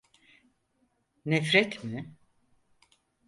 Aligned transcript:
Nefret 1.29 1.73
mi? 1.83 2.01